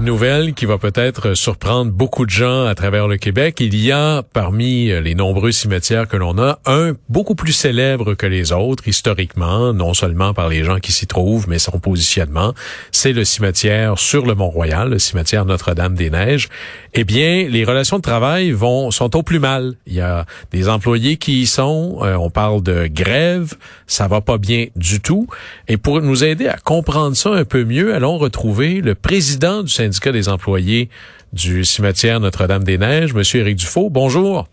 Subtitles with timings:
[0.00, 3.60] Nouvelle qui va peut-être surprendre beaucoup de gens à travers le Québec.
[3.60, 8.26] Il y a parmi les nombreux cimetières que l'on a un beaucoup plus célèbre que
[8.26, 12.54] les autres historiquement, non seulement par les gens qui s'y trouvent, mais son positionnement.
[12.90, 16.48] C'est le cimetière sur le Mont-Royal, le cimetière Notre-Dame-des-Neiges.
[16.94, 19.74] Eh bien, les relations de travail vont sont au plus mal.
[19.86, 21.98] Il y a des employés qui y sont.
[22.02, 23.54] Euh, on parle de grève.
[23.86, 25.28] Ça va pas bien du tout.
[25.68, 29.72] Et pour nous aider à comprendre ça un peu mieux, allons retrouver le président du
[29.84, 30.88] syndicat des employés
[31.32, 33.90] du cimetière Notre-Dame-des-Neiges, Monsieur Éric Dufault.
[33.90, 34.46] Bonjour.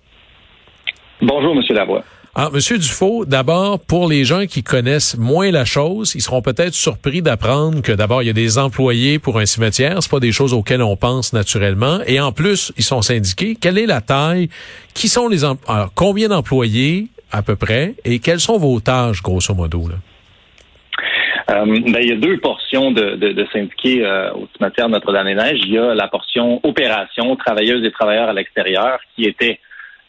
[1.21, 2.03] Bonjour, Monsieur Lavoie.
[2.33, 6.73] Ah, Monsieur Dufault, d'abord, pour les gens qui connaissent moins la chose, ils seront peut-être
[6.73, 9.97] surpris d'apprendre que d'abord, il y a des employés pour un cimetière.
[10.01, 11.99] C'est pas des choses auxquelles on pense naturellement.
[12.07, 13.57] Et en plus, ils sont syndiqués.
[13.59, 14.49] Quelle est la taille?
[14.93, 15.87] Qui sont les employés?
[15.93, 17.95] Combien d'employés, à peu près?
[18.05, 19.95] Et quelles sont vos tâches, grosso modo, là?
[21.51, 25.59] Euh, ben, il y a deux portions de, de, syndiqués euh, au cimetière Notre-Dame-des-Neiges.
[25.65, 29.59] Il y a la portion opération, travailleuses et travailleurs à l'extérieur, qui était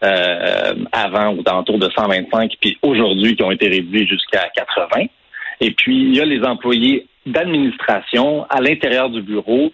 [0.04, 5.06] euh, avant aux alentours de 125, puis aujourd'hui qui ont été réduits jusqu'à 80.
[5.60, 9.72] Et puis, il y a les employés d'administration à l'intérieur du bureau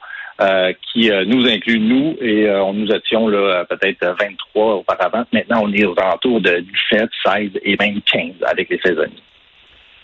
[0.93, 5.25] qui nous inclut nous et on nous étions là peut-être 23 auparavant.
[5.33, 9.23] Maintenant, on est aux alentours de 17, 16 et même 15 avec les saisonniers.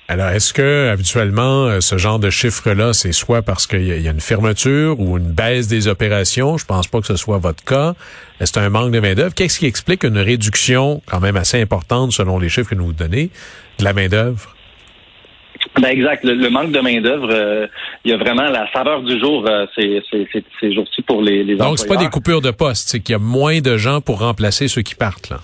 [0.06, 4.10] Alors, est-ce que habituellement euh, ce genre de chiffre-là, c'est soit parce qu'il y, a
[4.10, 6.58] une fermeture ou une baisse des opérations?
[6.58, 7.94] Je pense pas que ce soit votre cas.
[8.40, 9.32] C'est un manque de main d'œuvre.
[9.32, 12.92] Qu'est-ce qui explique une réduction quand même assez importante selon les chiffres que nous vous
[12.92, 13.30] donnez
[13.78, 14.54] de la main d'œuvre
[15.80, 16.24] ben exact.
[16.24, 17.66] Le, manque de main d'œuvre, euh,
[18.04, 20.02] il y a vraiment la saveur du jour euh, ces,
[20.72, 23.18] jours-ci pour les, les Donc c'est pas des coupures de poste, c'est qu'il y a
[23.18, 25.40] moins de gens pour remplacer ceux qui partent là.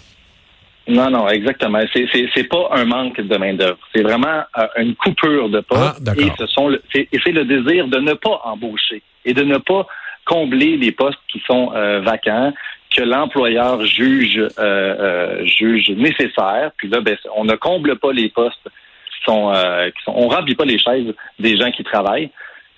[0.91, 1.80] Non, non, exactement.
[1.92, 3.78] C'est c'est pas un manque de main d'œuvre.
[3.95, 6.02] C'est vraiment euh, une coupure de poste.
[6.06, 9.58] Ah, et ce sont et c'est le désir de ne pas embaucher et de ne
[9.58, 9.86] pas
[10.24, 12.52] combler les postes qui sont euh, vacants
[12.95, 16.73] que l'employeur juge euh, juge nécessaires.
[16.77, 19.52] Puis là, ben, on ne comble pas les postes qui sont,
[19.96, 22.30] qui sont on remplit pas les chaises des gens qui travaillent.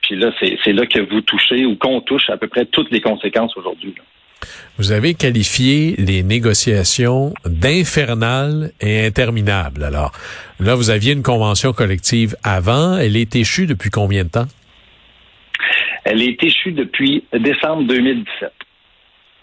[0.03, 3.01] Puis là, c'est là que vous touchez ou qu'on touche à peu près toutes les
[3.01, 3.95] conséquences aujourd'hui.
[4.79, 9.85] Vous avez qualifié les négociations d'infernales et interminables.
[9.85, 10.13] Alors,
[10.61, 12.97] là, vous aviez une convention collective avant.
[12.97, 14.49] Elle est échue depuis combien de temps?
[16.05, 18.53] Elle est échue depuis décembre 2017.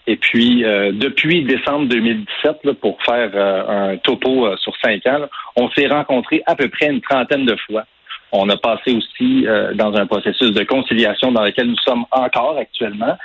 [0.06, 5.26] Et puis, euh, depuis décembre 2017, pour faire euh, un topo euh, sur cinq ans,
[5.56, 7.84] on s'est rencontrés à peu près une trentaine de fois.
[8.32, 9.44] On a passé aussi
[9.74, 13.18] dans un processus de conciliation dans lequel nous sommes encore actuellement.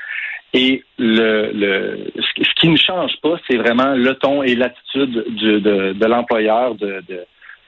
[0.58, 5.60] Et le, ce qui ne change pas, c'est vraiment le ton et l'attitude de,
[5.94, 7.04] de l'employeur de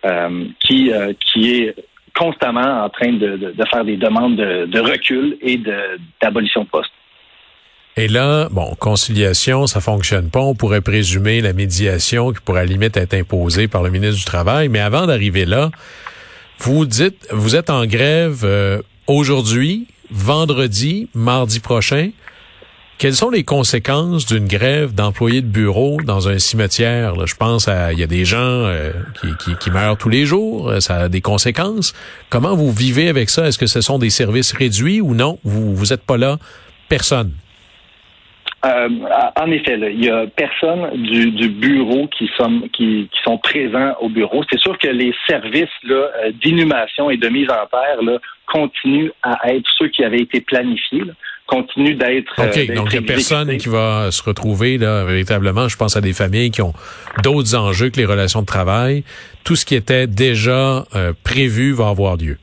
[0.05, 1.75] euh, qui, euh, qui est
[2.15, 5.59] constamment en train de, de faire des demandes de, recul et
[6.21, 6.91] d'abolition de, poste.
[7.95, 10.39] Et là, bon, conciliation, ça fonctionne pas.
[10.39, 14.17] On pourrait présumer la médiation qui pourrait à la limite être imposée par le ministre
[14.17, 14.69] du Travail.
[14.69, 15.71] Mais avant d'arriver là,
[16.59, 22.11] vous dites, vous êtes en grève euh, aujourd'hui, vendredi, mardi prochain.
[22.99, 27.13] Quelles sont les conséquences d'une grève d'employés de bureau dans un cimetière?
[27.27, 28.91] je pense à il y a des gens euh,
[29.59, 31.93] qui, meurent tous les jours, euh, ça a des conséquences.
[32.31, 33.47] Comment vous vivez avec ça?
[33.47, 35.37] Est-ce que ce sont des services réduits ou non?
[35.43, 36.37] Vous vous êtes pas là?
[36.89, 37.33] Personne.
[38.65, 38.89] Euh,
[39.35, 44.43] en effet, il y a personne du, bureau qui sont, qui, sont présents au bureau.
[44.51, 45.69] C'est sûr que les services
[46.43, 48.17] d'inhumation et de mise en terre là,
[48.51, 51.03] continuent à être ceux qui avaient été planifiés
[51.47, 52.31] continue d'être.
[52.37, 55.67] OK, euh, donc il n'y a personne qui va se retrouver là véritablement.
[55.67, 56.73] Je pense à des familles qui ont
[57.23, 59.03] d'autres enjeux que les relations de travail.
[59.43, 62.37] Tout ce qui était déjà euh, prévu va avoir lieu.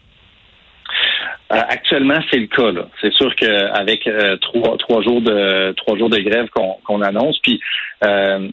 [1.53, 2.73] Euh, actuellement, c'est le cas.
[3.01, 4.09] C'est sûr qu'avec
[4.41, 6.49] trois, trois jours de trois jours de grève
[6.85, 7.61] qu'on annonce, puis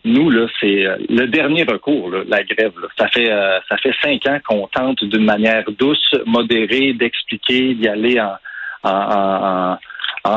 [0.06, 2.74] nous là, c'est le dernier recours, la grève.
[3.00, 3.30] Ça fait
[3.70, 8.36] ça fait cinq ans qu'on tente d'une manière douce, modérée, d'expliquer, d'y aller en,
[8.84, 9.78] en, en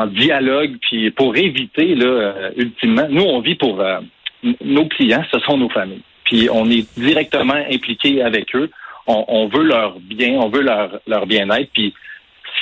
[0.07, 3.99] dialogue, puis pour éviter, là, euh, ultimement, nous, on vit pour euh,
[4.63, 6.01] nos clients, ce sont nos familles.
[6.23, 8.69] Puis on est directement impliqué avec eux.
[9.07, 11.69] On, veut leur bien, on veut leur, leur bien-être.
[11.73, 11.93] Puis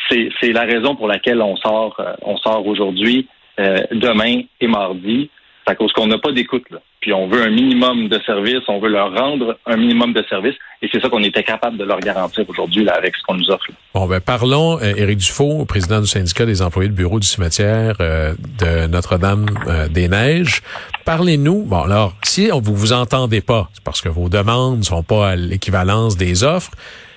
[0.10, 3.28] c'est la raison pour laquelle on sort, euh, on sort aujourd'hui,
[3.58, 5.30] demain et mardi.
[5.66, 6.66] C'est à cause qu'on n'a pas d'écoute.
[7.00, 10.56] Puis on veut un minimum de services, on veut leur rendre un minimum de services,
[10.82, 13.50] et c'est ça qu'on était capable de leur garantir aujourd'hui là, avec ce qu'on nous
[13.50, 13.66] offre.
[13.94, 17.96] Bon, ben parlons, euh, Éric Dufault, président du syndicat des employés de bureau du cimetière
[18.00, 20.62] euh, de Notre-Dame-des-Neiges.
[21.04, 21.64] Parlez-nous.
[21.64, 25.36] Bon, alors, si vous vous entendez pas, c'est parce que vos demandes sont pas à
[25.36, 26.72] l'équivalence des offres.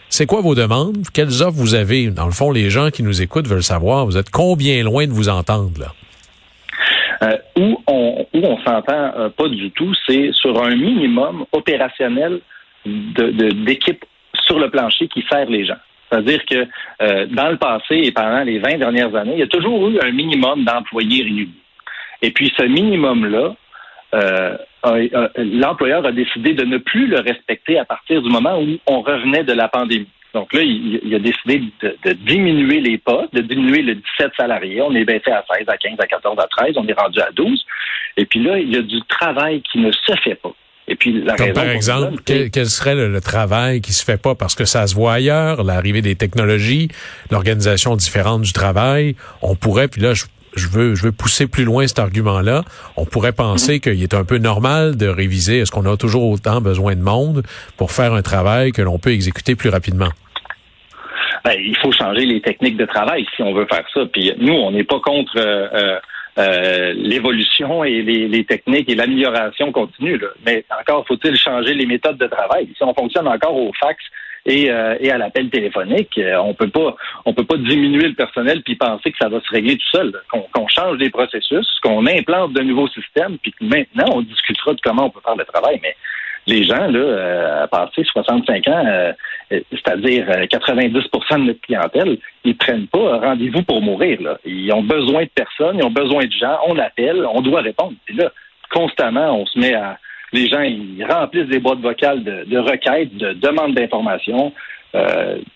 [0.09, 0.99] C'est quoi vos demandes?
[1.13, 2.11] Quelles offres vous avez?
[2.11, 5.13] Dans le fond, les gens qui nous écoutent veulent savoir, vous êtes combien loin de
[5.13, 5.93] vous entendre, là?
[7.23, 12.41] Euh, où on où on s'entend euh, pas du tout, c'est sur un minimum opérationnel
[12.85, 13.31] de
[13.65, 14.05] d'équipe
[14.45, 15.79] sur le plancher qui sert les gens.
[16.11, 16.67] C'est-à-dire que
[17.03, 19.99] euh, dans le passé et pendant les 20 dernières années, il y a toujours eu
[20.01, 21.55] un minimum d'employés réunis.
[22.23, 23.55] Et puis ce minimum-là,
[25.39, 29.45] l'employeur a décidé de ne plus le respecter à partir du moment où on revenait
[29.45, 30.09] de la pandémie.
[30.35, 34.83] Donc là, il, a décidé de, diminuer les postes, de diminuer le 17 salariés.
[34.83, 36.75] On est baissé à 16, à 15, à 14, à 13.
[36.77, 37.65] On est rendu à 12.
[38.19, 40.53] Et puis là, il y a du travail qui ne se fait pas.
[40.89, 44.55] Et puis la Comme par exemple, quel, serait le, travail qui se fait pas parce
[44.55, 46.89] que ça se voit ailleurs, l'arrivée des technologies,
[47.31, 49.17] l'organisation différente du travail?
[49.43, 50.27] On pourrait, puis là, je,
[50.69, 52.63] veux, je veux pousser plus loin cet argument-là.
[52.97, 53.81] On pourrait penser mhm.
[53.81, 55.59] qu'il est un peu normal de réviser.
[55.59, 57.43] Est-ce qu'on a toujours autant besoin de monde
[57.77, 60.11] pour faire un travail que l'on peut exécuter plus rapidement?
[61.47, 64.01] ben, il faut changer les techniques de travail si on veut faire ça.
[64.13, 65.99] Puis nous, on n'est pas contre euh, euh,
[66.39, 70.21] euh, l'évolution et les, techniques et l'amélioration continue.
[70.45, 72.69] Mais encore faut-il changer les méthodes de travail.
[72.77, 73.97] Si on fonctionne encore au fax
[74.47, 79.11] et, à l'appel téléphonique, on peut pas on peut pas diminuer le personnel puis penser
[79.11, 80.13] que ça va se régler tout seul.
[80.31, 84.81] Qu'on change les processus, qu'on implante de nouveaux systèmes, puis que maintenant on discutera de
[84.83, 85.81] comment on peut faire le travail.
[85.83, 85.97] Mais
[86.47, 89.13] les gens, là, euh, à partir de 65 ans, euh,
[89.51, 94.23] c'est-à-dire 90% euh, de notre clientèle, ils prennent pas rendez-vous pour mourir.
[94.23, 94.39] Là.
[94.45, 97.95] Ils ont besoin de personnes, ils ont besoin de gens, on appelle, on doit répondre.
[98.09, 98.31] Et là,
[98.71, 99.99] constamment, on se met à...
[100.33, 104.53] Les gens, ils remplissent des boîtes vocales de, requêtes, de demandes d'informations.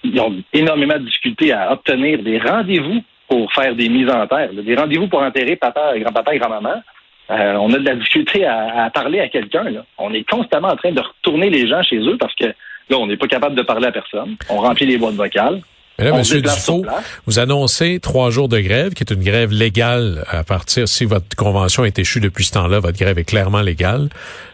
[0.05, 4.51] ils ont énormément de difficultés à obtenir des rendez-vous pour faire des mises en terre,
[4.53, 6.83] des rendez-vous pour enterrer papa, grand-papa et grand-maman.
[7.31, 9.65] Euh, on a de la difficulté à, parler à quelqu'un.
[9.99, 13.07] On est constamment en train de retourner les gens chez eux parce que là, on
[13.07, 14.37] n'est pas capable de parler à personne.
[14.49, 15.61] On remplit les boîtes vocales.
[16.01, 16.41] Mais là, M.
[16.41, 16.87] Dufault,
[17.27, 21.37] vous annoncez trois jours de grève, qui est une grève légale à partir, si votre
[21.37, 24.09] convention est échue depuis ce temps-là, votre grève est clairement légale.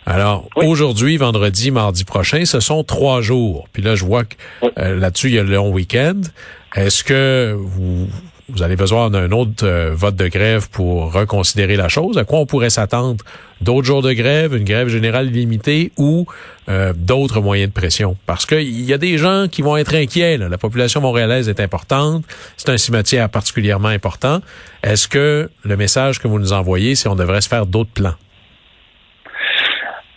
[0.07, 3.69] Alors, aujourd'hui, vendredi, mardi prochain, ce sont trois jours.
[3.73, 4.35] Puis là, je vois que
[4.79, 6.21] euh, là-dessus, il y a le long week-end.
[6.75, 8.09] Est-ce que vous,
[8.49, 12.17] vous avez besoin d'un autre euh, vote de grève pour reconsidérer la chose.
[12.17, 13.25] À quoi on pourrait s'attendre?
[13.61, 16.27] D'autres jours de grève, une grève générale limitée ou
[16.69, 18.17] euh, d'autres moyens de pression?
[18.27, 20.37] Parce qu'il y a des gens qui vont être inquiets.
[20.39, 22.25] La population montréalaise est importante.
[22.57, 24.41] C'est un cimetière particulièrement important.
[24.83, 28.15] Est-ce que le message que vous nous envoyez, c'est on devrait se faire d'autres plans?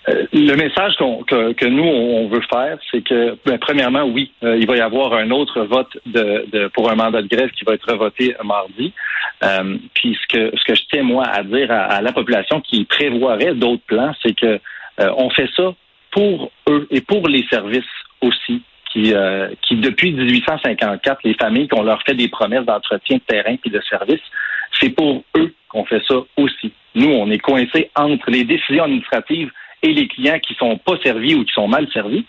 [0.10, 4.68] Euh, le message que, nous on veut faire, c'est que ben, premièrement, oui, euh, il
[4.68, 5.98] va y avoir un autre vote
[6.74, 8.94] pour un mandat de grève qui va être voté mardi.
[9.44, 12.86] Euh, puis ce que ce que je tiens moi à dire à, la population qui
[12.86, 14.60] prévoirait d'autres plans, c'est que
[14.98, 15.74] on fait ça
[16.12, 17.84] pour eux et pour les services
[18.22, 18.62] aussi.
[18.92, 19.14] Qui,
[19.76, 24.20] depuis 1854, les familles qu'on leur fait des promesses d'entretien de terrain et de services,
[24.80, 26.74] c'est pour eux qu'on fait ça aussi.
[26.96, 29.52] Nous, on est coincés entre les décisions administratives
[29.84, 32.26] et les clients qui sont pas servis ou qui sont mal servis.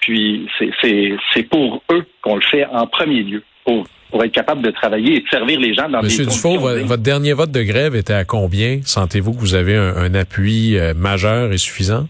[0.00, 4.70] Puis c'est pour eux qu'on le fait en premier lieu, pour, pour être capable de
[4.70, 7.94] travailler et de servir les gens dans Monsieur des Dufault, votre dernier vote de grève
[7.94, 8.80] était à combien?
[8.84, 12.08] Sentez-vous que vous avez un, appui euh, majeur et suffisant?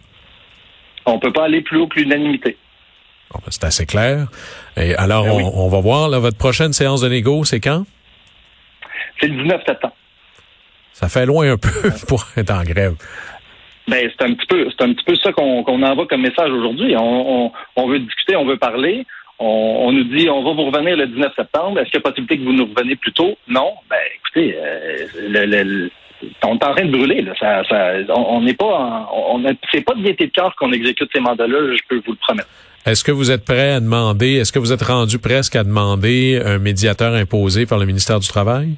[1.04, 2.56] On peut pas aller plus haut que l'unanimité.
[3.32, 4.28] Ben, c'est assez clair.
[4.76, 7.84] Et alors, ben on, va voir, là, votre prochaine séance de négo, c'est quand?
[9.20, 9.94] C'est le 19 septembre.
[10.92, 12.94] Ça fait loin un peu pour être en grève.
[13.92, 16.94] Ben, c'est un petit peu, c'est un petit peu ça qu'on envoie comme message aujourd'hui.
[16.96, 17.52] On,
[17.86, 19.04] veut discuter, on veut parler.
[19.38, 21.78] On, nous dit, on va vous revenir le 19 septembre.
[21.78, 23.36] Est-ce qu'il y a possibilité que vous nous reveniez plus tôt?
[23.48, 23.74] Non.
[23.90, 25.88] Ben, écoutez, euh,
[26.42, 27.20] on est en train de brûler.
[27.20, 27.34] Là.
[28.16, 31.74] on n'est pas, on, c'est pas de gaieté de cœur qu'on exécute ces mandats-là.
[31.76, 32.48] Je peux vous le promettre.
[32.86, 36.40] Est-ce que vous êtes prêt à demander, est-ce que vous êtes rendu presque à demander
[36.42, 38.70] un médiateur imposé par le ministère du Travail?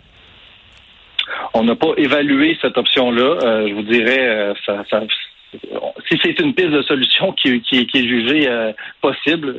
[1.54, 3.38] On n'a pas évalué cette option-là.
[3.42, 5.00] Euh, je vous dirais, euh, ça, ça,
[6.08, 9.54] si c'est une piste de solution qui, qui, est jugée euh, possible,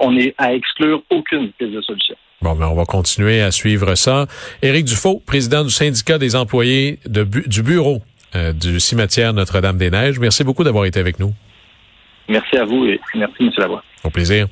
[0.00, 2.14] on est à exclure aucune piste de solution.
[2.42, 4.26] Bon, mais ben, on va continuer à suivre ça.
[4.62, 7.98] Éric Dufault, président du syndicat des employés de du bureau
[8.54, 10.18] du cimetière Notre-Dame-des-Neiges.
[10.20, 11.32] Merci beaucoup d'avoir été avec nous.
[12.28, 13.50] Merci à vous et merci, M.
[13.56, 13.82] Lavoie.
[14.04, 14.46] Au plaisir.